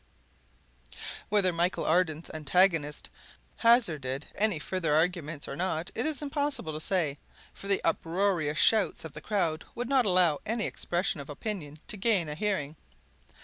'"Whether 1.29 1.53
Michel 1.53 1.85
Ardan's 1.85 2.31
antagonist 2.33 3.11
hazarded 3.57 4.25
any 4.33 4.57
further 4.57 4.95
arguments 4.95 5.47
or 5.47 5.55
not 5.55 5.91
it 5.93 6.07
is 6.07 6.23
impossible 6.23 6.73
to 6.73 6.79
say, 6.81 7.19
for 7.53 7.67
the 7.67 7.83
uproarious 7.83 8.57
shouts 8.57 9.05
of 9.05 9.11
the 9.13 9.21
crowd 9.21 9.63
would 9.75 9.89
not 9.89 10.07
allow 10.07 10.41
any 10.43 10.65
expression 10.65 11.19
of 11.19 11.29
opinion 11.29 11.77
to 11.87 11.97
gain 11.97 12.29
a 12.29 12.33
hearing. 12.33 12.77